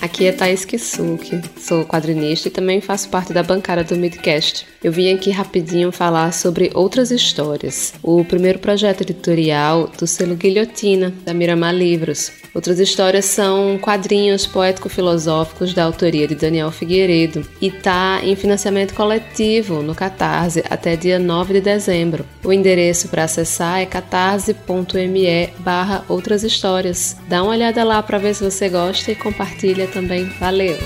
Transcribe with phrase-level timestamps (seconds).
[0.00, 4.66] Aqui é Thaís Kisuki, sou quadrinista e também faço parte da bancada do Midcast.
[4.82, 7.94] Eu vim aqui rapidinho falar sobre outras histórias.
[8.02, 12.30] O primeiro projeto editorial do selo Guilhotina, da Miramar Livros.
[12.56, 19.82] Outras histórias são quadrinhos poético-filosóficos da autoria de Daniel Figueiredo e tá em financiamento coletivo
[19.82, 22.24] no Catarse até dia 9 de dezembro.
[22.42, 27.14] O endereço para acessar é catarse.me barra outras histórias.
[27.28, 30.24] Dá uma olhada lá para ver se você gosta e compartilha também.
[30.40, 30.78] Valeu!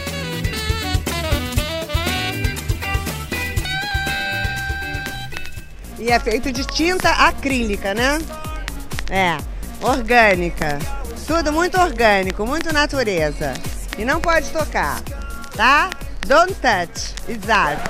[6.01, 8.19] E é feito de tinta acrílica, né?
[9.09, 9.37] É,
[9.81, 11.00] orgânica.
[11.31, 13.55] Tudo muito orgânico, muito natureza.
[13.97, 15.01] E não pode tocar,
[15.57, 15.89] tá?
[16.27, 17.15] Don't touch.
[17.29, 17.89] Exato.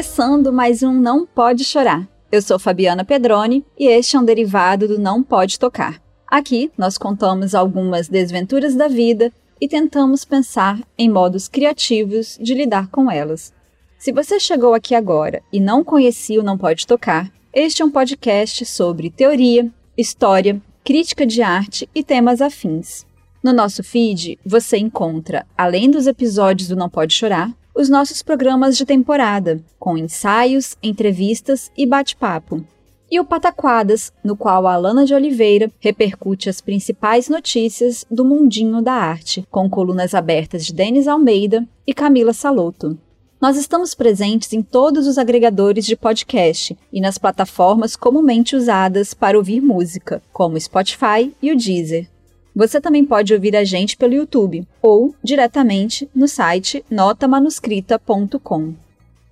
[0.00, 2.08] Começando mais um Não Pode Chorar.
[2.32, 6.00] Eu sou Fabiana Pedroni e este é um derivado do Não Pode Tocar.
[6.26, 12.88] Aqui nós contamos algumas desventuras da vida e tentamos pensar em modos criativos de lidar
[12.88, 13.52] com elas.
[13.98, 17.90] Se você chegou aqui agora e não conhecia o Não Pode Tocar, este é um
[17.90, 23.04] podcast sobre teoria, história, crítica de arte e temas afins.
[23.44, 28.76] No nosso feed, você encontra, além dos episódios do Não Pode Chorar, os nossos programas
[28.76, 32.64] de temporada, com ensaios, entrevistas e bate-papo.
[33.10, 38.80] E o Pataquadas, no qual a Alana de Oliveira repercute as principais notícias do mundinho
[38.80, 42.96] da arte, com colunas abertas de Denis Almeida e Camila Saloto.
[43.40, 49.38] Nós estamos presentes em todos os agregadores de podcast e nas plataformas comumente usadas para
[49.38, 52.06] ouvir música, como Spotify e o Deezer.
[52.54, 58.74] Você também pode ouvir a gente pelo YouTube ou diretamente no site notamanuscrita.com.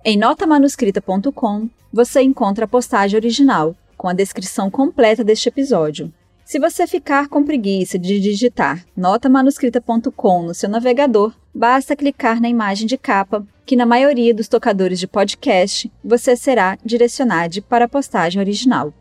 [0.05, 6.13] Em notamanuscrita.com você encontra a postagem original, com a descrição completa deste episódio.
[6.45, 12.87] Se você ficar com preguiça de digitar notamanuscrita.com no seu navegador, basta clicar na imagem
[12.87, 18.41] de capa, que na maioria dos tocadores de podcast você será direcionado para a postagem
[18.41, 18.93] original.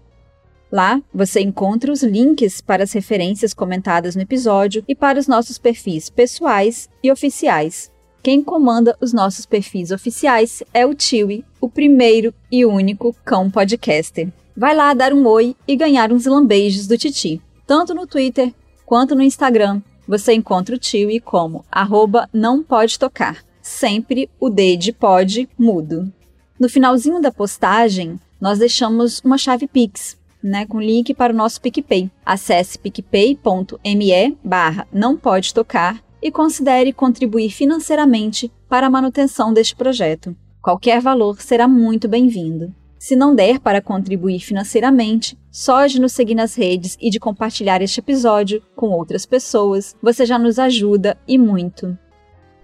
[0.70, 5.56] Lá você encontra os links para as referências comentadas no episódio e para os nossos
[5.58, 7.90] perfis pessoais e oficiais.
[8.22, 14.28] Quem comanda os nossos perfis oficiais é o Tiwi, o primeiro e único cão podcaster.
[14.54, 17.40] Vai lá dar um oi e ganhar uns lambejos do Titi.
[17.66, 18.52] Tanto no Twitter
[18.84, 23.42] quanto no Instagram, você encontra o Tiwi como arroba não pode tocar.
[23.62, 26.12] Sempre o D de pode mudo.
[26.58, 31.60] No finalzinho da postagem, nós deixamos uma chave Pix né, com link para o nosso
[31.60, 32.10] PicPay.
[32.24, 40.36] Acesse picpay.me barra não pode tocar e considere contribuir financeiramente para a manutenção deste projeto.
[40.62, 42.74] Qualquer valor será muito bem-vindo.
[42.98, 47.80] Se não der para contribuir financeiramente, só de nos seguir nas redes e de compartilhar
[47.80, 51.96] este episódio com outras pessoas, você já nos ajuda e muito.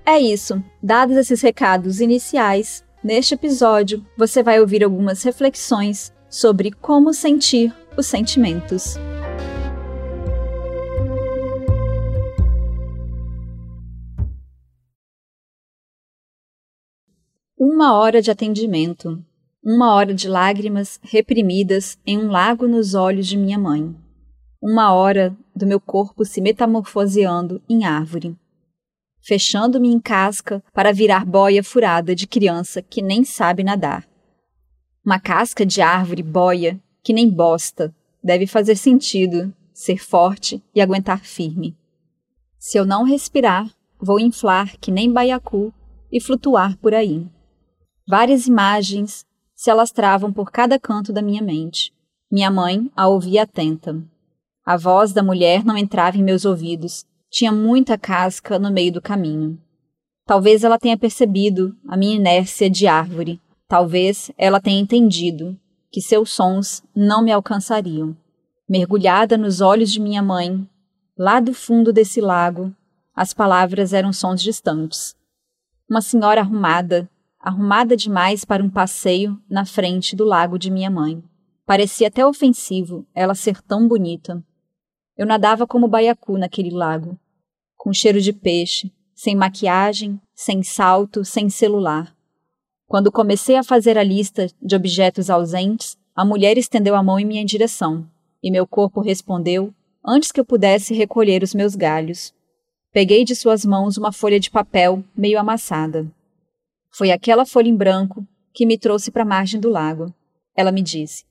[0.05, 0.63] É isso.
[0.83, 8.07] Dados esses recados iniciais, neste episódio você vai ouvir algumas reflexões sobre como sentir os
[8.07, 8.97] sentimentos.
[17.57, 19.25] Uma hora de atendimento,
[19.65, 23.95] uma hora de lágrimas reprimidas em um lago nos olhos de minha mãe,
[24.61, 28.37] uma hora do meu corpo se metamorfoseando em árvore,
[29.23, 34.05] fechando-me em casca para virar boia furada de criança que nem sabe nadar
[35.05, 41.21] uma casca de árvore boia, que nem bosta, deve fazer sentido, ser forte e aguentar
[41.21, 41.77] firme.
[42.59, 43.71] Se eu não respirar,
[44.01, 45.75] vou inflar que nem baiacu
[46.11, 47.27] e flutuar por aí.
[48.09, 51.93] Várias imagens se alastravam por cada canto da minha mente.
[52.33, 54.03] Minha mãe a ouvia atenta.
[54.65, 59.03] A voz da mulher não entrava em meus ouvidos, tinha muita casca no meio do
[59.03, 59.61] caminho.
[60.25, 63.39] Talvez ela tenha percebido a minha inércia de árvore
[63.69, 65.59] Talvez ela tenha entendido
[65.91, 68.17] que seus sons não me alcançariam.
[68.69, 70.69] Mergulhada nos olhos de minha mãe,
[71.17, 72.75] lá do fundo desse lago,
[73.15, 75.15] as palavras eram sons distantes.
[75.89, 77.09] Uma senhora arrumada,
[77.39, 81.23] arrumada demais para um passeio na frente do lago de minha mãe.
[81.67, 84.43] Parecia até ofensivo ela ser tão bonita.
[85.17, 87.19] Eu nadava como baiacu naquele lago,
[87.77, 92.15] com cheiro de peixe, sem maquiagem, sem salto, sem celular.
[92.95, 97.25] Quando comecei a fazer a lista de objetos ausentes, a mulher estendeu a mão em
[97.25, 98.09] minha direção,
[98.41, 99.75] e meu corpo respondeu
[100.07, 102.33] antes que eu pudesse recolher os meus galhos.
[102.93, 106.09] Peguei de suas mãos uma folha de papel meio amassada.
[106.89, 110.15] Foi aquela folha em branco que me trouxe para a margem do lago.
[110.55, 111.25] Ela me disse: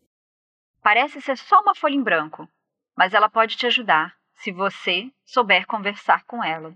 [0.81, 2.45] Parece ser só uma folha em branco,
[2.93, 6.75] mas ela pode te ajudar se você souber conversar com ela.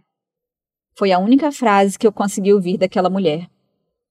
[0.97, 3.49] Foi a única frase que eu consegui ouvir daquela mulher.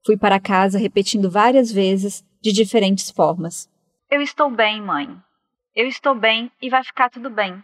[0.06, 3.68] Fui para casa repetindo várias vezes, de diferentes formas.
[4.08, 5.08] Eu estou bem, mãe.
[5.74, 7.60] Eu estou bem e vai ficar tudo bem.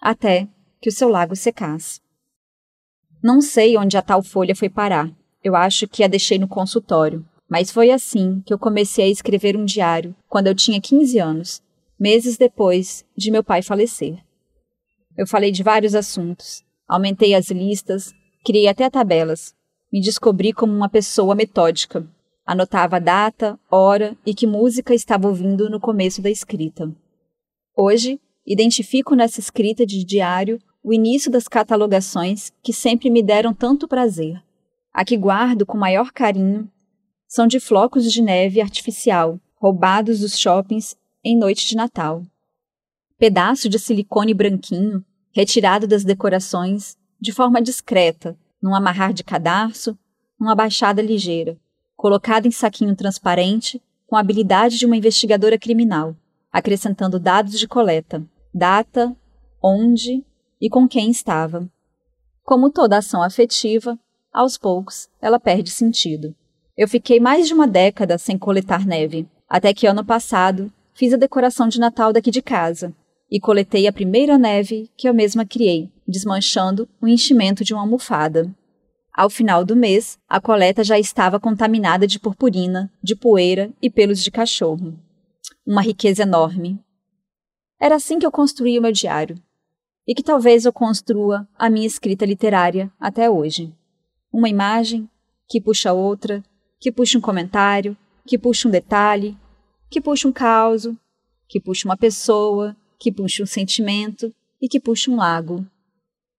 [0.00, 0.48] Até
[0.80, 2.00] que o seu lago secasse.
[3.22, 5.08] Não sei onde a tal folha foi parar.
[5.42, 7.24] Eu acho que a deixei no consultório.
[7.48, 11.62] Mas foi assim que eu comecei a escrever um diário quando eu tinha 15 anos,
[11.98, 14.18] meses depois de meu pai falecer.
[15.16, 18.12] Eu falei de vários assuntos, aumentei as listas,
[18.44, 19.56] criei até tabelas.
[19.90, 22.06] Me descobri como uma pessoa metódica.
[22.44, 26.90] Anotava data, hora e que música estava ouvindo no começo da escrita.
[27.76, 33.88] Hoje, identifico nessa escrita de diário o início das catalogações que sempre me deram tanto
[33.88, 34.42] prazer.
[34.92, 36.70] A que guardo com maior carinho
[37.26, 42.22] são de flocos de neve artificial, roubados dos shoppings em noite de Natal.
[43.18, 49.98] Pedaço de silicone branquinho, retirado das decorações, de forma discreta, num amarrar de cadarço,
[50.38, 51.58] numa baixada ligeira,
[51.96, 56.16] colocado em saquinho transparente, com a habilidade de uma investigadora criminal,
[56.50, 58.24] acrescentando dados de coleta,
[58.54, 59.14] data,
[59.62, 60.24] onde
[60.60, 61.68] e com quem estava.
[62.42, 63.98] Como toda ação afetiva,
[64.32, 66.34] aos poucos ela perde sentido.
[66.76, 71.16] Eu fiquei mais de uma década sem coletar neve, até que ano passado fiz a
[71.16, 72.94] decoração de Natal daqui de casa
[73.30, 78.50] e coletei a primeira neve que eu mesma criei, desmanchando o enchimento de uma almofada.
[79.12, 84.22] Ao final do mês, a coleta já estava contaminada de purpurina, de poeira e pelos
[84.22, 84.98] de cachorro.
[85.66, 86.80] Uma riqueza enorme.
[87.80, 89.36] Era assim que eu construí o meu diário.
[90.06, 93.74] E que talvez eu construa a minha escrita literária até hoje.
[94.32, 95.08] Uma imagem
[95.48, 96.42] que puxa outra,
[96.80, 97.96] que puxa um comentário,
[98.26, 99.36] que puxa um detalhe,
[99.90, 100.88] que puxa um caos,
[101.48, 105.66] que puxa uma pessoa, que puxa um sentimento e que puxa um lago.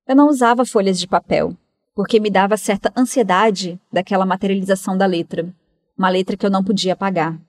[0.09, 1.55] Eu não usava folhas de papel,
[1.93, 5.53] porque me dava certa ansiedade daquela materialização da letra,
[5.95, 7.39] uma letra que eu não podia apagar.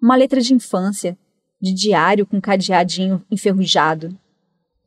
[0.00, 1.18] Uma letra de infância,
[1.60, 4.16] de diário com cadeadinho enferrujado.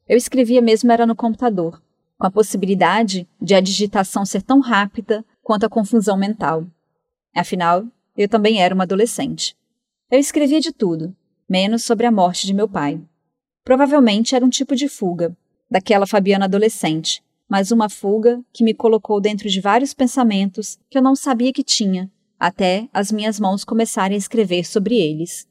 [0.08, 1.84] Eu escrevia mesmo era no computador,
[2.18, 6.66] com a possibilidade de a digitação ser tão rápida quanto a confusão mental.
[7.36, 7.84] Afinal,
[8.16, 9.54] eu também era uma adolescente.
[10.10, 11.14] Eu escrevia de tudo,
[11.50, 13.02] menos sobre a morte de meu pai.
[13.66, 15.36] Provavelmente era um tipo de fuga,
[15.70, 21.02] daquela Fabiana adolescente, mas uma fuga que me colocou dentro de vários pensamentos que eu
[21.02, 25.48] não sabia que tinha, até as minhas mãos começarem a escrever sobre eles.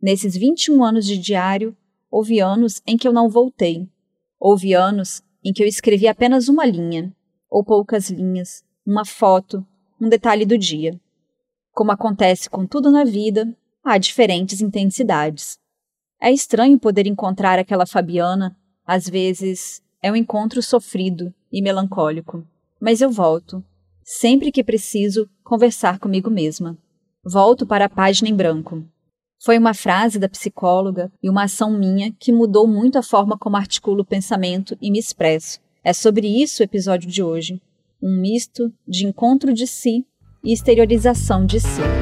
[0.00, 1.76] Nesses 21 anos de diário,
[2.10, 3.88] houve anos em que eu não voltei.
[4.38, 7.14] Houve anos em que eu escrevi apenas uma linha,
[7.48, 9.66] ou poucas linhas, uma foto,
[10.00, 10.98] um detalhe do dia.
[11.72, 13.54] Como acontece com tudo na vida,
[13.84, 15.58] há diferentes intensidades.
[16.20, 18.56] É estranho poder encontrar aquela Fabiana,
[18.90, 22.44] às vezes é um encontro sofrido e melancólico.
[22.80, 23.64] Mas eu volto,
[24.02, 26.76] sempre que preciso, conversar comigo mesma.
[27.24, 28.84] Volto para a página em branco.
[29.44, 33.56] Foi uma frase da psicóloga e uma ação minha que mudou muito a forma como
[33.56, 35.60] articulo o pensamento e me expresso.
[35.84, 37.62] É sobre isso o episódio de hoje.
[38.02, 40.04] Um misto de encontro de si
[40.42, 41.99] e exteriorização de si.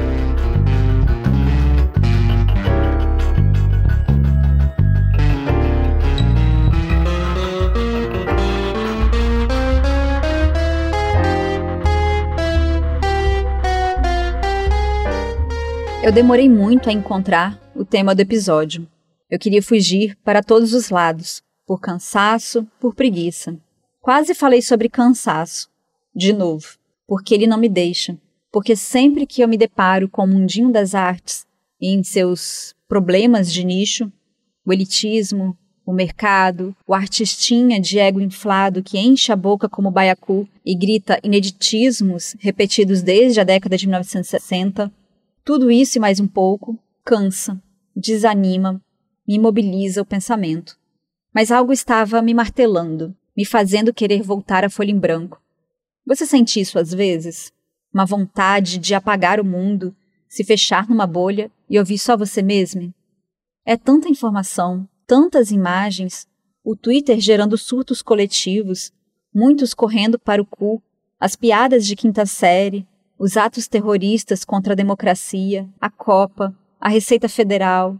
[16.01, 18.87] Eu demorei muito a encontrar o tema do episódio.
[19.29, 23.59] Eu queria fugir para todos os lados, por cansaço, por preguiça.
[23.99, 25.69] Quase falei sobre cansaço,
[26.15, 28.17] de novo, porque ele não me deixa.
[28.49, 31.45] Porque sempre que eu me deparo com o mundinho das artes
[31.81, 34.09] e em seus problemas de nicho,
[34.65, 40.47] o elitismo, o mercado, o artistinha de ego inflado que enche a boca como baiacu
[40.65, 44.91] e grita ineditismos repetidos desde a década de 1960,
[45.49, 47.59] tudo isso e mais um pouco cansa,
[47.95, 48.79] desanima,
[49.27, 50.77] me imobiliza o pensamento.
[51.33, 55.41] Mas algo estava me martelando, me fazendo querer voltar à folha em branco.
[56.05, 57.51] Você sente isso às vezes?
[57.91, 59.95] Uma vontade de apagar o mundo,
[60.27, 62.93] se fechar numa bolha e ouvir só você mesmo?
[63.65, 66.27] É tanta informação, tantas imagens,
[66.63, 68.93] o Twitter gerando surtos coletivos,
[69.33, 70.79] muitos correndo para o cu,
[71.19, 72.87] As piadas de quinta série,
[73.19, 77.99] os atos terroristas contra a democracia, a Copa, a Receita Federal,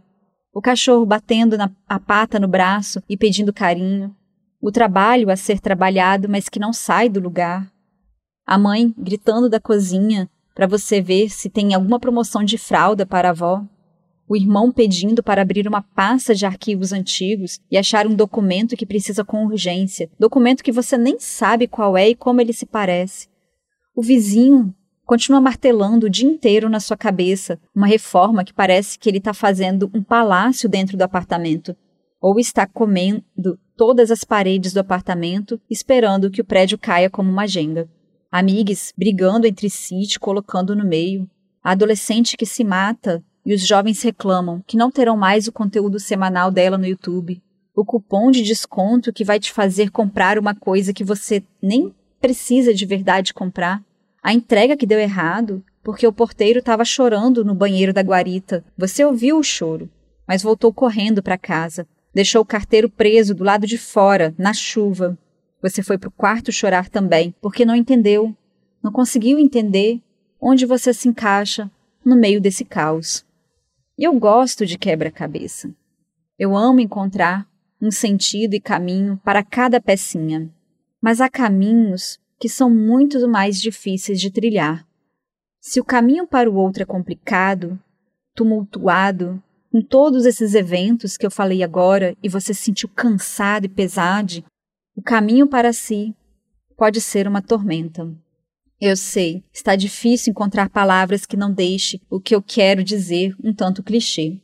[0.52, 4.16] o cachorro batendo na, a pata no braço e pedindo carinho,
[4.62, 7.70] o trabalho a ser trabalhado, mas que não sai do lugar,
[8.46, 13.28] a mãe gritando da cozinha para você ver se tem alguma promoção de fralda para
[13.28, 13.62] a avó,
[14.26, 18.86] o irmão pedindo para abrir uma pasta de arquivos antigos e achar um documento que
[18.86, 23.28] precisa com urgência, documento que você nem sabe qual é e como ele se parece.
[23.94, 24.74] O vizinho
[25.10, 29.34] continua martelando o dia inteiro na sua cabeça uma reforma que parece que ele está
[29.34, 31.76] fazendo um palácio dentro do apartamento,
[32.20, 37.44] ou está comendo todas as paredes do apartamento, esperando que o prédio caia como uma
[37.44, 37.90] jenga.
[38.30, 41.28] Amigues brigando entre si, te colocando no meio.
[41.60, 45.98] A adolescente que se mata e os jovens reclamam que não terão mais o conteúdo
[45.98, 47.42] semanal dela no YouTube.
[47.74, 52.72] O cupom de desconto que vai te fazer comprar uma coisa que você nem precisa
[52.72, 53.82] de verdade comprar.
[54.22, 58.64] A entrega que deu errado, porque o porteiro estava chorando no banheiro da guarita.
[58.76, 59.88] Você ouviu o choro,
[60.26, 61.86] mas voltou correndo para casa.
[62.12, 65.16] Deixou o carteiro preso do lado de fora, na chuva.
[65.62, 68.34] Você foi para o quarto chorar também, porque não entendeu,
[68.82, 70.00] não conseguiu entender
[70.40, 71.70] onde você se encaixa
[72.04, 73.24] no meio desse caos.
[73.96, 75.70] E eu gosto de quebra-cabeça.
[76.38, 77.46] Eu amo encontrar
[77.80, 80.50] um sentido e caminho para cada pecinha.
[81.00, 84.86] Mas há caminhos que são muito mais difíceis de trilhar.
[85.60, 87.78] Se o caminho para o outro é complicado,
[88.34, 93.68] tumultuado, com todos esses eventos que eu falei agora e você se sentiu cansado e
[93.68, 94.42] pesado,
[94.96, 96.16] o caminho para si
[96.76, 98.10] pode ser uma tormenta.
[98.80, 103.52] Eu sei, está difícil encontrar palavras que não deixe o que eu quero dizer um
[103.52, 104.40] tanto clichê.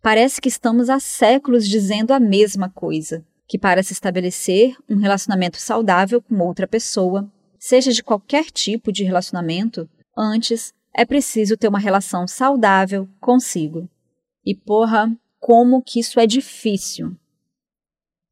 [0.00, 5.58] Parece que estamos há séculos dizendo a mesma coisa, que para se estabelecer um relacionamento
[5.58, 7.30] saudável com outra pessoa,
[7.66, 13.88] seja de qualquer tipo de relacionamento, antes é preciso ter uma relação saudável consigo.
[14.44, 17.16] E porra, como que isso é difícil.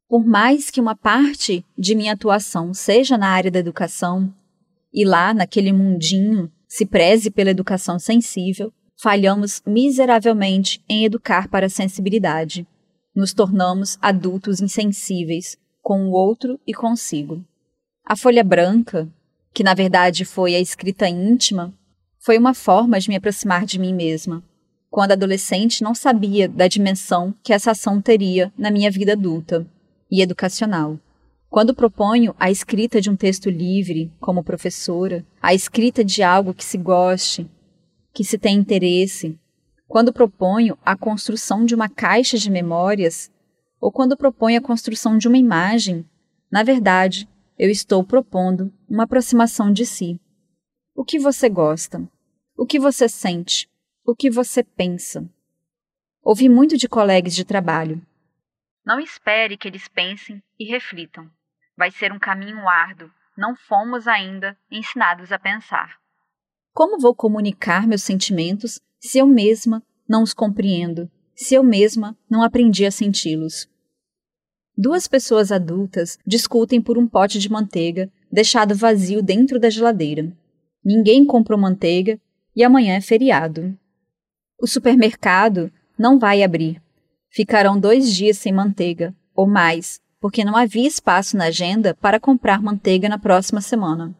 [0.07, 4.31] Por mais que uma parte de minha atuação seja na área da educação,
[4.93, 8.71] e lá, naquele mundinho, se preze pela educação sensível,
[9.01, 12.67] falhamos miseravelmente em educar para a sensibilidade.
[13.15, 17.43] Nos tornamos adultos insensíveis com o outro e consigo.
[18.05, 19.11] A folha branca,
[19.53, 21.73] que na verdade foi a escrita íntima,
[22.19, 24.43] foi uma forma de me aproximar de mim mesma.
[24.89, 29.67] Quando adolescente, não sabia da dimensão que essa ação teria na minha vida adulta
[30.09, 30.99] e educacional.
[31.49, 36.63] Quando proponho a escrita de um texto livre, como professora, a escrita de algo que
[36.63, 37.49] se goste,
[38.13, 39.37] que se tem interesse,
[39.87, 43.31] quando proponho a construção de uma caixa de memórias,
[43.79, 46.05] ou quando proponho a construção de uma imagem,
[46.51, 50.19] na verdade, eu estou propondo uma aproximação de si.
[50.95, 52.07] O que você gosta?
[52.57, 53.69] O que você sente?
[54.05, 55.27] O que você pensa?
[56.21, 58.01] Ouvi muito de colegas de trabalho.
[58.85, 61.29] Não espere que eles pensem e reflitam.
[61.77, 63.09] Vai ser um caminho árduo.
[63.37, 65.97] Não fomos ainda ensinados a pensar.
[66.73, 72.43] Como vou comunicar meus sentimentos se eu mesma não os compreendo, se eu mesma não
[72.43, 73.67] aprendi a senti-los?
[74.75, 80.31] Duas pessoas adultas discutem por um pote de manteiga deixado vazio dentro da geladeira.
[80.83, 82.19] Ninguém comprou manteiga
[82.55, 83.77] e amanhã é feriado.
[84.59, 86.81] O supermercado não vai abrir.
[87.29, 92.61] Ficarão dois dias sem manteiga, ou mais, porque não havia espaço na agenda para comprar
[92.61, 94.15] manteiga na próxima semana.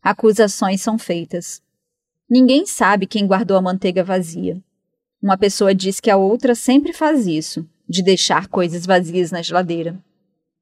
[0.00, 1.60] Acusações são feitas.
[2.30, 4.62] Ninguém sabe quem guardou a manteiga vazia.
[5.20, 9.98] Uma pessoa diz que a outra sempre faz isso, de deixar coisas vazias na geladeira.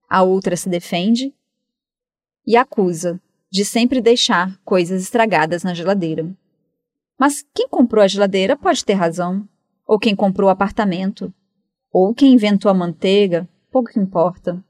[0.09, 1.35] A outra se defende
[2.47, 6.27] e acusa de sempre deixar coisas estragadas na geladeira.
[7.19, 9.49] Mas quem comprou a geladeira pode ter razão,
[9.87, 11.33] ou quem comprou o apartamento,
[11.93, 14.63] ou quem inventou a manteiga, pouco importa.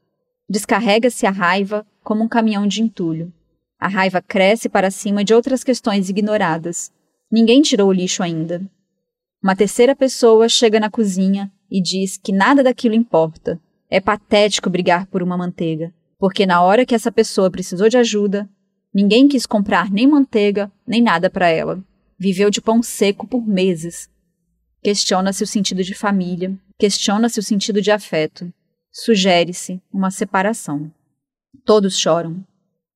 [0.49, 3.33] Descarrega-se a raiva como um caminhão de entulho.
[3.79, 6.93] A raiva cresce para cima de outras questões ignoradas.
[7.31, 8.63] Ninguém tirou o lixo ainda.
[9.43, 13.61] Uma terceira pessoa chega na cozinha e diz que nada daquilo importa.
[13.89, 18.49] É patético brigar por uma manteiga, porque na hora que essa pessoa precisou de ajuda,
[18.93, 21.83] ninguém quis comprar nem manteiga nem nada para ela.
[22.19, 24.09] Viveu de pão seco por meses.
[24.83, 28.53] Questiona-se o sentido de família, questiona-se o sentido de afeto.
[28.91, 30.91] Sugere-se uma separação.
[31.65, 32.45] Todos choram.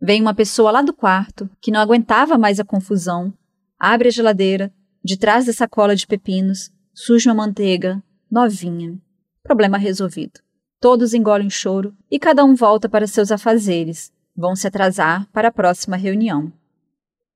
[0.01, 3.35] Vem uma pessoa lá do quarto, que não aguentava mais a confusão,
[3.79, 4.73] abre a geladeira,
[5.05, 8.97] de trás da sacola de pepinos, surge uma manteiga, novinha.
[9.43, 10.41] Problema resolvido.
[10.81, 14.13] Todos engolem choro e cada um volta para seus afazeres.
[14.37, 16.53] Vão se atrasar para a próxima reunião.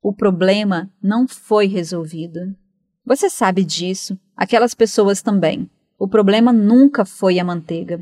[0.01, 2.55] O problema não foi resolvido.
[3.05, 5.69] Você sabe disso, aquelas pessoas também.
[5.99, 8.01] O problema nunca foi a manteiga.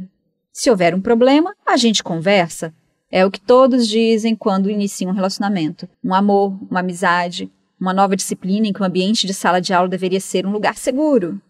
[0.53, 2.75] Se houver um problema, a gente conversa.
[3.11, 5.89] É o que todos dizem quando iniciam um relacionamento.
[6.05, 9.89] Um amor, uma amizade, uma nova disciplina em que o ambiente de sala de aula
[9.89, 11.41] deveria ser um lugar seguro.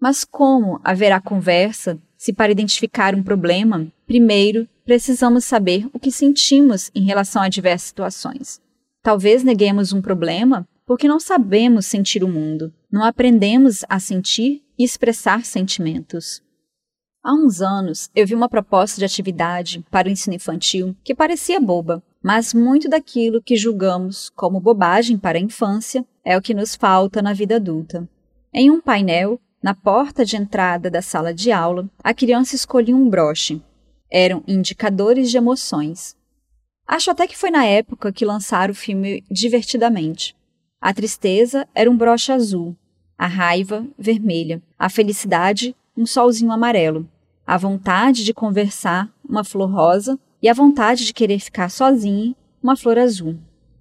[0.00, 6.90] Mas como haverá conversa se para identificar um problema, primeiro precisamos saber o que sentimos
[6.94, 8.60] em relação a diversas situações?
[9.02, 14.84] Talvez neguemos um problema porque não sabemos sentir o mundo, não aprendemos a sentir e
[14.84, 16.42] expressar sentimentos.
[17.22, 21.60] Há uns anos, eu vi uma proposta de atividade para o ensino infantil que parecia
[21.60, 26.74] boba, mas muito daquilo que julgamos como bobagem para a infância é o que nos
[26.74, 28.08] falta na vida adulta.
[28.52, 33.08] Em um painel, na porta de entrada da sala de aula, a criança escolhia um
[33.08, 33.60] broche.
[34.10, 36.16] Eram indicadores de emoções.
[36.86, 40.36] Acho até que foi na época que lançaram o filme Divertidamente.
[40.80, 42.76] A tristeza era um broche azul,
[43.18, 47.08] a raiva, vermelha, a felicidade, um solzinho amarelo,
[47.44, 52.76] a vontade de conversar, uma flor rosa, e a vontade de querer ficar sozinha, uma
[52.76, 53.36] flor azul.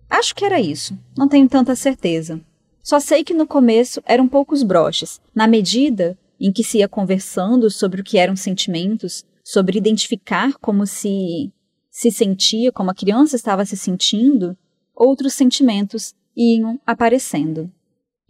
[0.10, 2.42] Acho que era isso, não tenho tanta certeza.
[2.88, 5.20] Só sei que no começo eram poucos broches.
[5.36, 10.88] Na medida em que se ia conversando sobre o que eram sentimentos, sobre identificar como
[10.88, 11.52] se
[11.92, 14.56] se sentia, como a criança estava se sentindo,
[14.96, 17.70] outros sentimentos iam aparecendo.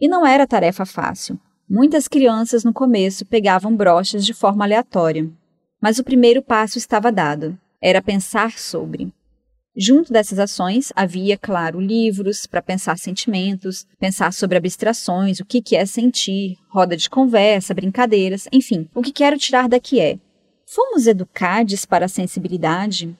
[0.00, 1.38] E não era tarefa fácil.
[1.70, 5.30] Muitas crianças no começo pegavam broches de forma aleatória.
[5.80, 7.56] Mas o primeiro passo estava dado.
[7.80, 9.12] Era pensar sobre.
[9.80, 15.86] Junto dessas ações havia, claro, livros para pensar sentimentos, pensar sobre abstrações, o que, é
[15.86, 18.88] sentir, roda de conversa, brincadeiras, enfim.
[18.92, 20.18] O que quero tirar daqui é:
[20.66, 23.16] fomos educados para a sensibilidade?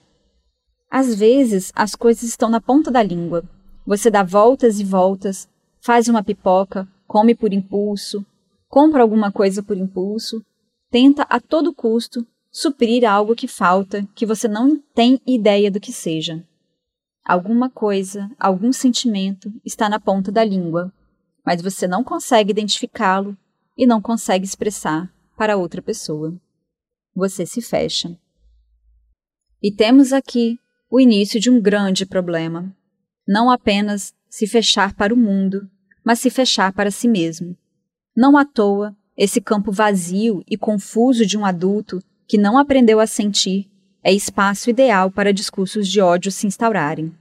[0.91, 3.41] Às vezes as coisas estão na ponta da língua.
[3.87, 5.47] Você dá voltas e voltas,
[5.79, 8.25] faz uma pipoca, come por impulso,
[8.67, 10.43] compra alguma coisa por impulso,
[10.91, 15.93] tenta a todo custo suprir algo que falta, que você não tem ideia do que
[15.93, 16.43] seja.
[17.25, 20.91] Alguma coisa, algum sentimento está na ponta da língua,
[21.45, 23.37] mas você não consegue identificá-lo
[23.77, 26.39] e não consegue expressar para outra pessoa.
[27.15, 28.17] Você se fecha.
[29.61, 32.75] E temos aqui o início de um grande problema.
[33.27, 35.69] Não apenas se fechar para o mundo,
[36.03, 37.55] mas se fechar para si mesmo.
[38.15, 43.07] Não à toa, esse campo vazio e confuso de um adulto que não aprendeu a
[43.07, 43.69] sentir
[44.03, 47.13] é espaço ideal para discursos de ódio se instaurarem.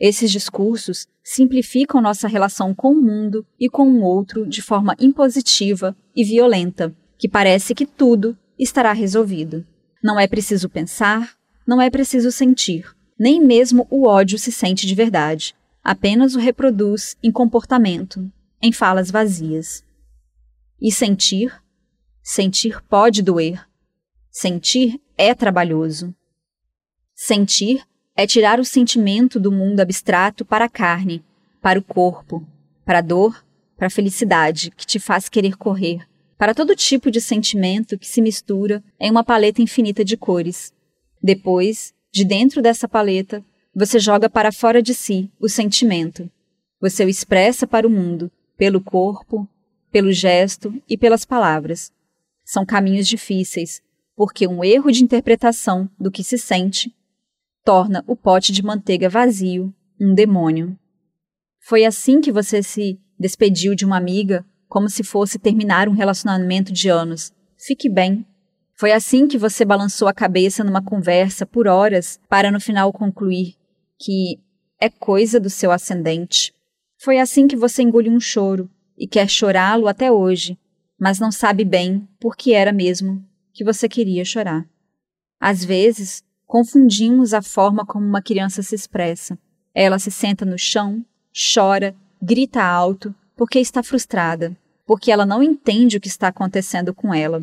[0.00, 5.96] Esses discursos simplificam nossa relação com o mundo e com o outro de forma impositiva
[6.16, 9.64] e violenta, que parece que tudo estará resolvido.
[10.02, 12.84] Não é preciso pensar, não é preciso sentir,
[13.18, 18.28] nem mesmo o ódio se sente de verdade, apenas o reproduz em comportamento,
[18.60, 19.84] em falas vazias.
[20.80, 21.54] E sentir?
[22.20, 23.64] Sentir pode doer.
[24.30, 26.12] Sentir é trabalhoso.
[27.14, 31.24] Sentir é tirar o sentimento do mundo abstrato para a carne,
[31.60, 32.46] para o corpo,
[32.84, 33.44] para a dor,
[33.76, 38.20] para a felicidade que te faz querer correr, para todo tipo de sentimento que se
[38.20, 40.72] mistura em uma paleta infinita de cores.
[41.22, 43.44] Depois, de dentro dessa paleta,
[43.74, 46.30] você joga para fora de si o sentimento.
[46.80, 49.48] Você o expressa para o mundo, pelo corpo,
[49.90, 51.92] pelo gesto e pelas palavras.
[52.44, 53.80] São caminhos difíceis,
[54.16, 56.94] porque um erro de interpretação do que se sente
[57.64, 60.76] torna o pote de manteiga vazio um demônio.
[61.60, 66.72] Foi assim que você se despediu de uma amiga, como se fosse terminar um relacionamento
[66.72, 67.32] de anos.
[67.56, 68.26] Fique bem.
[68.74, 73.54] Foi assim que você balançou a cabeça numa conversa por horas para no final concluir
[73.96, 74.40] que
[74.80, 76.52] é coisa do seu ascendente.
[77.00, 80.58] Foi assim que você engoliu um choro e quer chorá-lo até hoje,
[80.98, 84.66] mas não sabe bem por que era mesmo que você queria chorar.
[85.38, 89.38] Às vezes, confundimos a forma como uma criança se expressa.
[89.74, 94.54] Ela se senta no chão, chora, grita alto, porque está frustrada,
[94.86, 97.42] porque ela não entende o que está acontecendo com ela.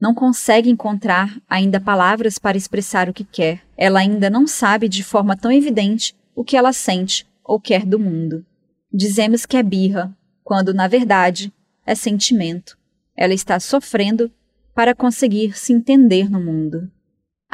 [0.00, 3.60] Não consegue encontrar ainda palavras para expressar o que quer.
[3.76, 7.98] Ela ainda não sabe de forma tão evidente o que ela sente ou quer do
[7.98, 8.46] mundo.
[8.92, 11.52] Dizemos que é birra, quando na verdade
[11.84, 12.78] é sentimento.
[13.16, 14.30] Ela está sofrendo
[14.72, 16.88] para conseguir se entender no mundo.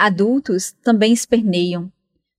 [0.03, 1.93] Adultos também esperneiam,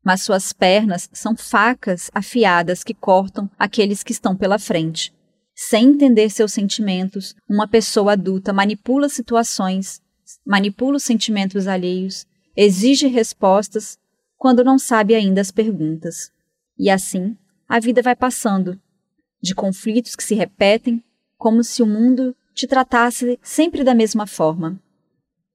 [0.04, 5.13] mas suas pernas são facas afiadas que cortam aqueles que estão pela frente.
[5.54, 10.02] Sem entender seus sentimentos, uma pessoa adulta manipula situações,
[10.43, 12.26] manipula os sentimentos alheios,
[12.58, 13.95] exige respostas
[14.39, 16.32] quando não sabe ainda as perguntas.
[16.80, 17.38] E assim,
[17.69, 18.82] a vida vai passando.
[19.39, 21.04] de conflitos que se repetem,
[21.38, 24.82] como se o mundo te tratasse sempre da mesma forma,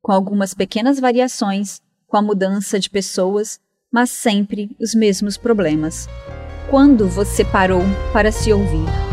[0.01, 6.09] com algumas pequenas variações, com a mudança de pessoas, mas sempre os mesmos problemas.
[6.69, 9.06] Quando você parou para se ouvir?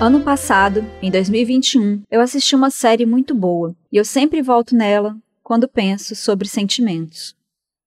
[0.00, 5.16] Ano passado, em 2021, eu assisti uma série muito boa e eu sempre volto nela
[5.42, 7.34] quando penso sobre sentimentos.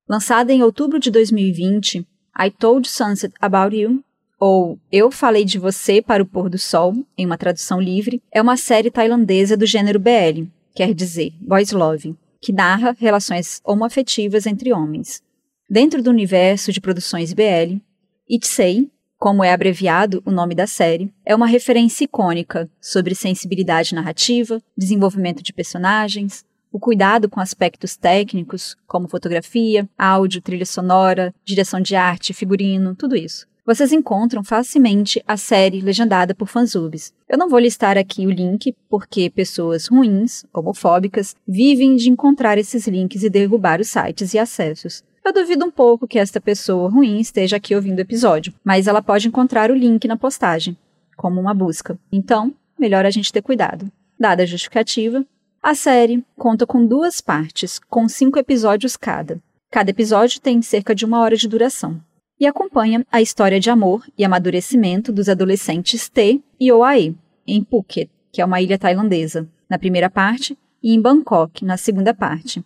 [0.10, 2.06] Lançada em outubro de 2020,
[2.38, 4.04] I Told Sunset About You,
[4.38, 8.42] ou Eu Falei de Você para o Pôr do Sol, em uma tradução livre, é
[8.42, 14.74] uma série tailandesa do gênero BL, quer dizer, Boys Love, que narra relações homoafetivas entre
[14.74, 15.24] homens.
[15.70, 17.80] Dentro do universo de produções BL,
[18.30, 24.60] Itsei, como é abreviado o nome da série, é uma referência icônica sobre sensibilidade narrativa,
[24.76, 31.96] desenvolvimento de personagens, o cuidado com aspectos técnicos, como fotografia, áudio, trilha sonora, direção de
[31.96, 33.46] arte, figurino, tudo isso.
[33.64, 37.14] Vocês encontram facilmente a série legendada por fansubs.
[37.30, 42.88] Eu não vou listar aqui o link, porque pessoas ruins, homofóbicas, vivem de encontrar esses
[42.88, 45.04] links e derrubar os sites e acessos.
[45.24, 49.04] Eu duvido um pouco que esta pessoa ruim esteja aqui ouvindo o episódio, mas ela
[49.04, 50.76] pode encontrar o link na postagem,
[51.16, 51.98] como uma busca.
[52.12, 53.90] Então, melhor a gente ter cuidado.
[54.20, 55.24] Dada a justificativa,
[55.62, 59.40] a série conta com duas partes, com cinco episódios cada.
[59.70, 62.02] Cada episódio tem cerca de uma hora de duração
[62.40, 68.10] e acompanha a história de amor e amadurecimento dos adolescentes T e Oae, em Phuket,
[68.32, 72.66] que é uma ilha tailandesa, na primeira parte, e em Bangkok, na segunda parte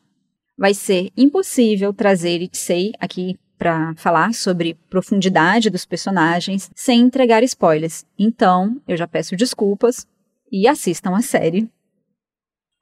[0.57, 8.05] vai ser impossível trazer Itsei aqui para falar sobre profundidade dos personagens sem entregar spoilers.
[8.17, 10.05] Então, eu já peço desculpas
[10.51, 11.69] e assistam a série.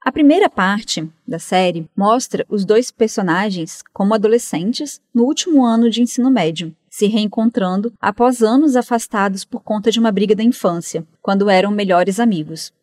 [0.03, 6.01] A primeira parte da série mostra os dois personagens como adolescentes no último ano de
[6.01, 11.49] ensino médio, se reencontrando após anos afastados por conta de uma briga da infância, quando
[11.49, 12.73] eram melhores amigos.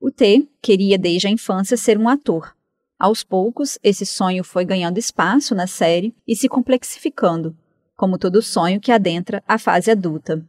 [0.00, 2.54] O T queria desde a infância ser um ator,
[2.98, 7.56] aos poucos, esse sonho foi ganhando espaço na série e se complexificando,
[7.96, 10.44] como todo sonho que adentra a fase adulta.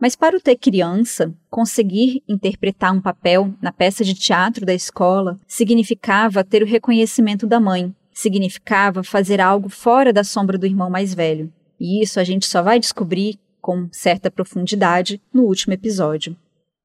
[0.00, 5.36] Mas para o ter criança, conseguir interpretar um papel na peça de teatro da escola
[5.46, 11.12] significava ter o reconhecimento da mãe, significava fazer algo fora da sombra do irmão mais
[11.12, 11.52] velho.
[11.80, 16.36] E isso a gente só vai descobrir com certa profundidade no último episódio.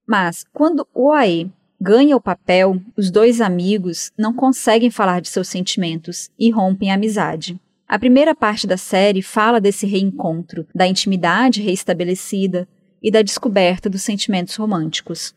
[0.07, 1.51] Mas quando o Ae
[1.83, 6.93] ganha o papel, os dois amigos não conseguem falar de seus sentimentos e rompem a
[6.93, 7.59] amizade.
[7.85, 12.65] A primeira parte da série fala desse reencontro, da intimidade reestabelecida
[13.01, 15.35] e da descoberta dos sentimentos românticos.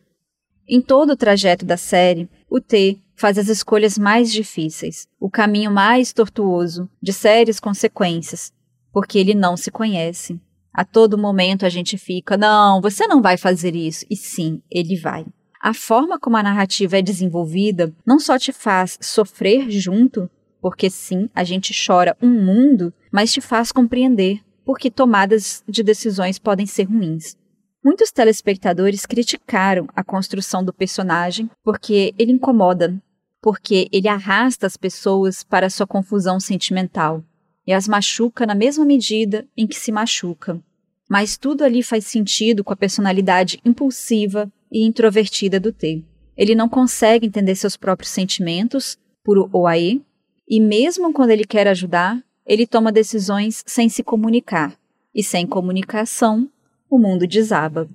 [0.68, 5.72] Em todo o trajeto da série, o T faz as escolhas mais difíceis, o caminho
[5.72, 8.52] mais tortuoso, de sérias consequências,
[8.92, 10.40] porque ele não se conhece.
[10.72, 14.06] A todo momento a gente fica, não, você não vai fazer isso.
[14.08, 15.26] E sim, ele vai.
[15.66, 21.28] A forma como a narrativa é desenvolvida não só te faz sofrer junto, porque sim,
[21.34, 26.84] a gente chora um mundo, mas te faz compreender porque tomadas de decisões podem ser
[26.84, 27.36] ruins.
[27.84, 33.02] Muitos telespectadores criticaram a construção do personagem porque ele incomoda,
[33.42, 37.24] porque ele arrasta as pessoas para sua confusão sentimental
[37.66, 40.62] e as machuca na mesma medida em que se machuca.
[41.10, 46.04] Mas tudo ali faz sentido com a personalidade impulsiva e introvertida do T.
[46.36, 50.02] Ele não consegue entender seus próprios sentimentos, por OAE,
[50.48, 54.76] e mesmo quando ele quer ajudar, ele toma decisões sem se comunicar.
[55.14, 56.48] E sem comunicação,
[56.90, 57.88] o mundo desaba.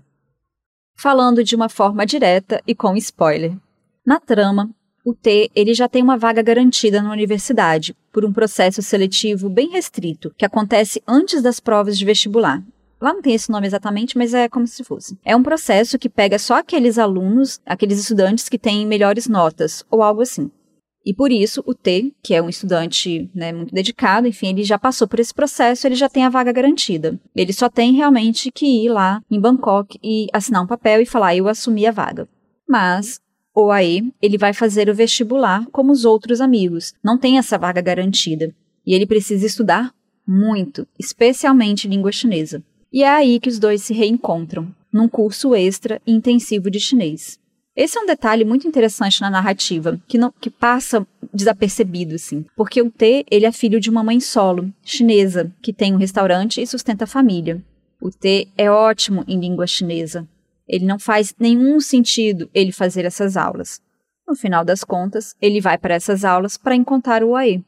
[0.96, 3.56] Falando de uma forma direta e com spoiler.
[4.06, 4.70] Na trama,
[5.06, 9.70] o T ele já tem uma vaga garantida na universidade por um processo seletivo bem
[9.70, 12.64] restrito que acontece antes das provas de vestibular
[13.02, 15.18] Lá não tem esse nome exatamente, mas é como se fosse.
[15.26, 20.04] É um processo que pega só aqueles alunos, aqueles estudantes que têm melhores notas, ou
[20.04, 20.52] algo assim.
[21.04, 24.78] E por isso, o T, que é um estudante né, muito dedicado, enfim, ele já
[24.78, 27.20] passou por esse processo, ele já tem a vaga garantida.
[27.36, 31.36] Ele só tem realmente que ir lá em Bangkok e assinar um papel e falar,
[31.36, 32.30] eu assumi a vaga.
[32.70, 33.20] Mas
[33.56, 37.82] o AE, ele vai fazer o vestibular como os outros amigos, não tem essa vaga
[37.82, 38.54] garantida.
[38.86, 39.92] E ele precisa estudar
[40.26, 42.64] muito, especialmente língua chinesa.
[42.92, 47.40] E é aí que os dois se reencontram, num curso extra e intensivo de chinês.
[47.74, 52.46] Esse é um detalhe muito interessante na narrativa, que, não, que passa desapercebido, assim.
[52.56, 56.62] Porque o T, ele é filho de uma mãe solo, chinesa, que tem um restaurante
[56.62, 57.64] e sustenta a família.
[58.02, 60.28] O T é ótimo em língua chinesa.
[60.68, 63.82] Ele não faz nenhum sentido ele fazer essas aulas.
[64.28, 67.64] No final das contas, ele vai para essas aulas para encontrar o AE.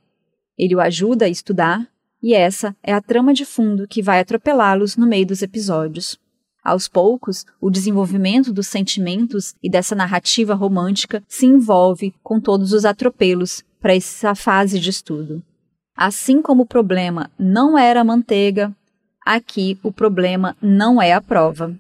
[0.58, 1.88] Ele o ajuda a estudar,
[2.24, 6.18] e essa é a trama de fundo que vai atropelá-los no meio dos episódios.
[6.64, 12.86] Aos poucos, o desenvolvimento dos sentimentos e dessa narrativa romântica se envolve com todos os
[12.86, 15.44] atropelos para essa fase de estudo.
[15.94, 18.74] Assim como o problema não era a manteiga,
[19.26, 21.76] aqui o problema não é a prova.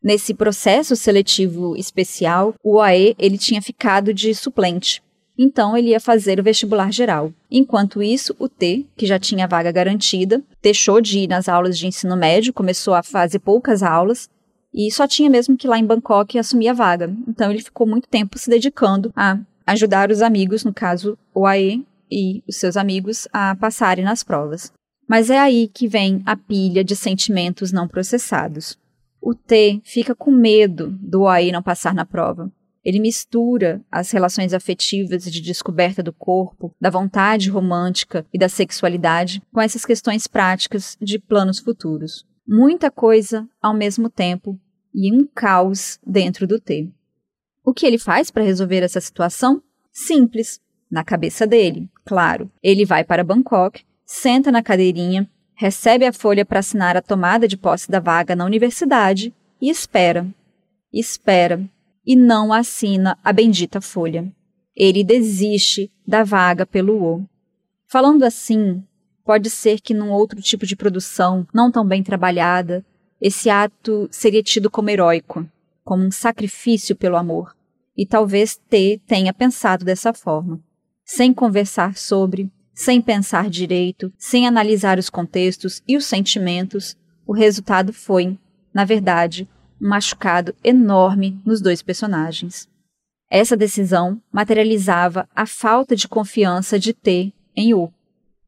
[0.00, 5.02] Nesse processo seletivo especial, o AE ele tinha ficado de suplente.
[5.38, 7.32] Então ele ia fazer o vestibular geral.
[7.48, 11.86] Enquanto isso, o T, que já tinha vaga garantida, deixou de ir nas aulas de
[11.86, 14.28] ensino médio, começou a fazer poucas aulas
[14.74, 17.14] e só tinha mesmo que ir lá em Bangkok assumir a vaga.
[17.28, 21.86] Então ele ficou muito tempo se dedicando a ajudar os amigos, no caso o AE
[22.10, 24.72] e os seus amigos, a passarem nas provas.
[25.06, 28.76] Mas é aí que vem a pilha de sentimentos não processados.
[29.20, 32.50] O T fica com medo do OAI não passar na prova.
[32.88, 39.42] Ele mistura as relações afetivas de descoberta do corpo, da vontade romântica e da sexualidade
[39.52, 42.24] com essas questões práticas de planos futuros.
[42.48, 44.58] Muita coisa ao mesmo tempo
[44.94, 46.90] e um caos dentro do T.
[47.62, 49.62] O que ele faz para resolver essa situação?
[49.92, 50.58] Simples,
[50.90, 52.50] na cabeça dele, claro.
[52.62, 57.56] Ele vai para Bangkok, senta na cadeirinha recebe a folha para assinar a tomada de
[57.56, 60.24] posse da vaga na universidade e espera.
[60.92, 61.68] Espera
[62.08, 64.32] e não assina a bendita folha.
[64.74, 67.28] Ele desiste da vaga pelo O.
[67.86, 68.82] Falando assim,
[69.26, 72.82] pode ser que num outro tipo de produção, não tão bem trabalhada,
[73.20, 75.46] esse ato seria tido como heróico,
[75.84, 77.54] como um sacrifício pelo amor.
[77.94, 80.58] E talvez T tenha pensado dessa forma.
[81.04, 87.92] Sem conversar sobre, sem pensar direito, sem analisar os contextos e os sentimentos, o resultado
[87.92, 88.38] foi,
[88.72, 89.46] na verdade,
[89.80, 92.68] machucado enorme nos dois personagens.
[93.30, 97.92] Essa decisão materializava a falta de confiança de T em U.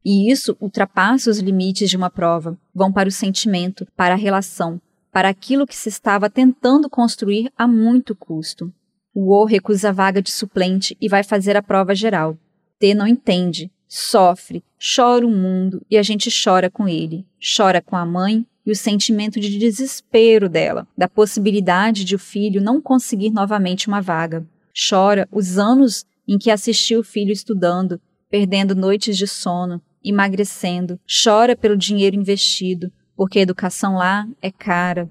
[0.03, 4.81] E isso ultrapassa os limites de uma prova, vão para o sentimento, para a relação,
[5.11, 8.73] para aquilo que se estava tentando construir a muito custo.
[9.13, 12.37] O O recusa a vaga de suplente e vai fazer a prova geral.
[12.79, 14.63] T não entende, sofre,
[14.95, 17.27] chora o mundo e a gente chora com ele.
[17.55, 22.81] Chora com a mãe o sentimento de desespero dela, da possibilidade de o filho não
[22.81, 24.45] conseguir novamente uma vaga.
[24.89, 30.99] Chora os anos em que assistiu o filho estudando, perdendo noites de sono, emagrecendo.
[31.23, 35.09] Chora pelo dinheiro investido, porque a educação lá é cara.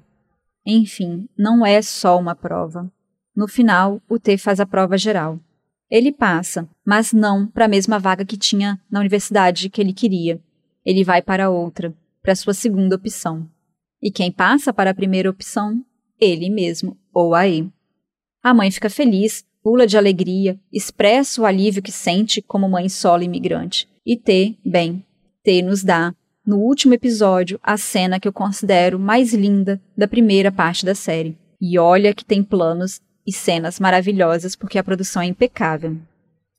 [0.66, 2.90] Enfim, não é só uma prova.
[3.34, 5.38] No final, o T faz a prova geral.
[5.90, 10.40] Ele passa, mas não para a mesma vaga que tinha na universidade que ele queria.
[10.84, 13.48] Ele vai para outra, para sua segunda opção.
[14.02, 15.84] E quem passa para a primeira opção?
[16.18, 17.68] Ele mesmo, ou aí.
[18.42, 23.22] A mãe fica feliz, pula de alegria, expressa o alívio que sente como mãe solo
[23.22, 23.88] imigrante.
[24.04, 25.04] E T, bem,
[25.42, 26.14] T nos dá,
[26.46, 31.38] no último episódio, a cena que eu considero mais linda da primeira parte da série.
[31.60, 35.98] E olha que tem planos e cenas maravilhosas porque a produção é impecável.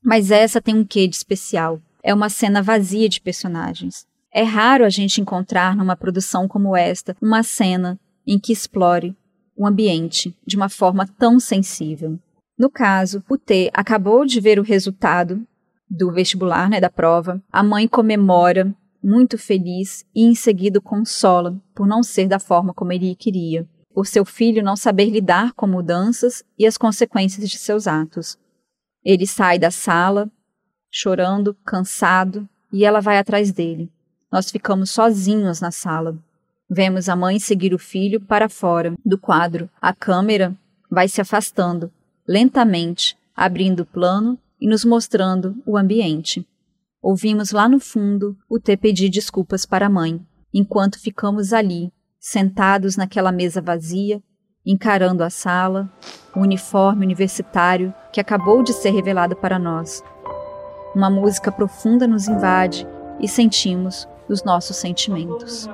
[0.02, 1.80] Mas essa tem um quê de especial?
[2.02, 4.06] É uma cena vazia de personagens.
[4.34, 9.16] É raro a gente encontrar numa produção como esta uma cena em que explore
[9.56, 12.18] o ambiente de uma forma tão sensível.
[12.58, 15.46] No caso, o T acabou de ver o resultado
[15.88, 17.42] do vestibular, né, da prova.
[17.52, 22.92] A mãe comemora, muito feliz, e em seguida consola por não ser da forma como
[22.92, 27.86] ele queria por seu filho não saber lidar com mudanças e as consequências de seus
[27.86, 28.38] atos.
[29.04, 30.30] Ele sai da sala,
[30.90, 33.90] chorando, cansado, e ela vai atrás dele.
[34.32, 36.16] Nós ficamos sozinhos na sala.
[36.68, 39.68] Vemos a mãe seguir o filho para fora do quadro.
[39.78, 40.56] A câmera
[40.90, 41.92] vai se afastando,
[42.26, 46.46] lentamente, abrindo o plano e nos mostrando o ambiente.
[47.02, 52.96] Ouvimos lá no fundo o T pedir desculpas para a mãe, enquanto ficamos ali, sentados
[52.96, 54.22] naquela mesa vazia,
[54.64, 55.92] encarando a sala,
[56.34, 60.02] o uniforme universitário que acabou de ser revelado para nós.
[60.94, 62.86] Uma música profunda nos invade
[63.20, 65.68] e sentimos os nossos sentimentos.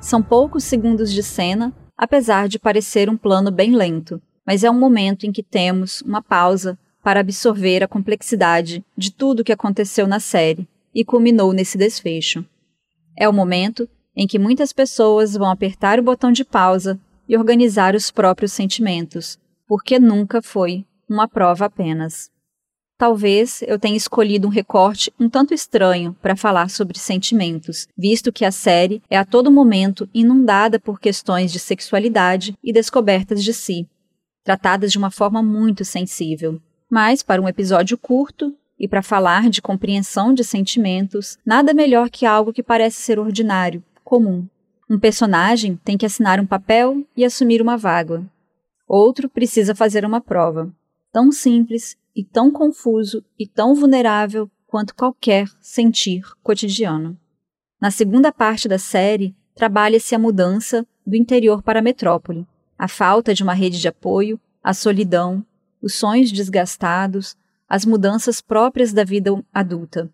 [0.00, 4.78] São poucos segundos de cena, apesar de parecer um plano bem lento, mas é um
[4.78, 10.06] momento em que temos uma pausa para absorver a complexidade de tudo o que aconteceu
[10.06, 12.44] na série e culminou nesse desfecho.
[13.16, 17.94] É o momento em que muitas pessoas vão apertar o botão de pausa e organizar
[17.94, 22.30] os próprios sentimentos, porque nunca foi uma prova apenas.
[22.96, 28.44] Talvez eu tenha escolhido um recorte um tanto estranho para falar sobre sentimentos, visto que
[28.44, 33.88] a série é a todo momento inundada por questões de sexualidade e descobertas de si,
[34.44, 36.60] tratadas de uma forma muito sensível.
[36.88, 42.26] Mas, para um episódio curto e para falar de compreensão de sentimentos, nada melhor que
[42.26, 44.46] algo que parece ser ordinário, comum.
[44.88, 48.22] Um personagem tem que assinar um papel e assumir uma vaga.
[48.86, 50.70] Outro precisa fazer uma prova.
[51.10, 57.16] Tão simples e tão confuso e tão vulnerável quanto qualquer sentir cotidiano.
[57.80, 62.46] Na segunda parte da série, trabalha-se a mudança do interior para a metrópole,
[62.78, 65.44] a falta de uma rede de apoio, a solidão,
[65.82, 67.36] os sonhos desgastados,
[67.68, 70.10] as mudanças próprias da vida adulta.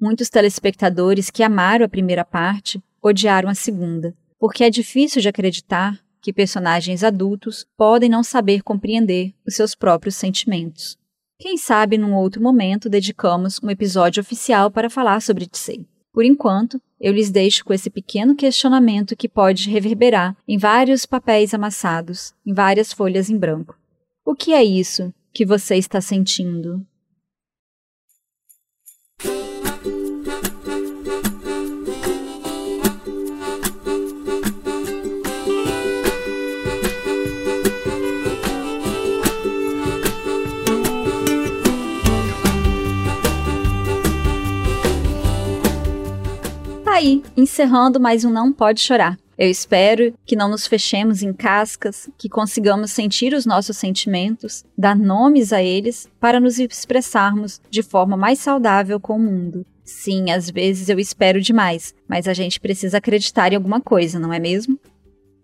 [0.00, 5.98] Muitos telespectadores que amaram a primeira parte odiaram a segunda, porque é difícil de acreditar
[6.20, 10.96] que personagens adultos podem não saber compreender os seus próprios sentimentos.
[11.38, 15.84] Quem sabe num outro momento dedicamos um episódio oficial para falar sobre Tsei.
[16.12, 21.52] Por enquanto, eu lhes deixo com esse pequeno questionamento que pode reverberar em vários papéis
[21.52, 23.76] amassados, em várias folhas em branco.
[24.24, 26.86] O que é isso que você está sentindo?
[47.02, 49.18] Aí, encerrando mais um Não Pode Chorar.
[49.36, 54.94] Eu espero que não nos fechemos em cascas, que consigamos sentir os nossos sentimentos, dar
[54.94, 59.66] nomes a eles para nos expressarmos de forma mais saudável com o mundo.
[59.84, 64.32] Sim, às vezes eu espero demais, mas a gente precisa acreditar em alguma coisa, não
[64.32, 64.78] é mesmo?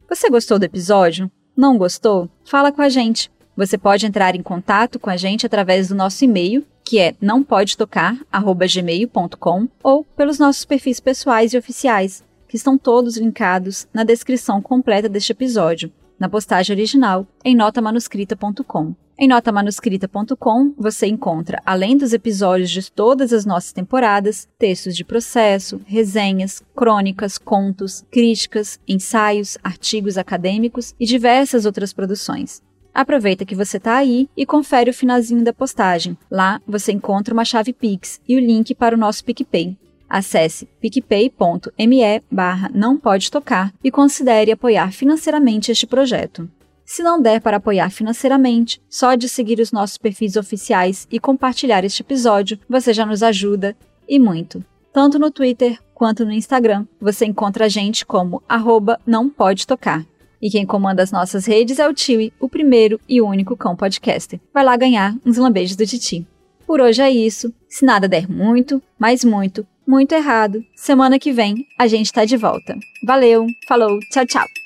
[0.09, 1.29] Você gostou do episódio?
[1.57, 2.31] Não gostou?
[2.44, 3.33] Fala com a gente.
[3.57, 9.68] Você pode entrar em contato com a gente através do nosso e-mail, que é nãopodetocar@gmail.com
[9.83, 15.33] ou pelos nossos perfis pessoais e oficiais, que estão todos linkados na descrição completa deste
[15.33, 18.94] episódio, na postagem original em notamanuscrita.com.
[19.18, 25.83] Em notamanuscrita.com você encontra, além dos episódios de todas as nossas temporadas, textos de processo,
[25.85, 32.62] resenhas, crônicas, contos, críticas, ensaios, artigos acadêmicos e diversas outras produções.
[32.99, 36.19] Aproveita que você está aí e confere o finalzinho da postagem.
[36.29, 39.77] Lá você encontra uma chave Pix e o link para o nosso PicPay.
[40.11, 46.51] Acesse picpay.me barra não pode tocar e considere apoiar financeiramente este projeto.
[46.85, 51.85] Se não der para apoiar financeiramente, só de seguir os nossos perfis oficiais e compartilhar
[51.85, 53.77] este episódio, você já nos ajuda
[54.09, 54.65] e muito.
[54.93, 60.05] Tanto no Twitter quanto no Instagram, você encontra a gente como arroba não pode tocar.
[60.40, 64.40] E quem comanda as nossas redes é o Tiwi, o primeiro e único cão podcaster.
[64.53, 66.27] Vai lá ganhar uns lambejos do Titi.
[66.66, 67.53] Por hoje é isso.
[67.68, 72.37] Se nada der muito, mas muito, muito errado, semana que vem a gente tá de
[72.37, 72.77] volta.
[73.07, 74.58] Valeu, falou, tchau, tchau.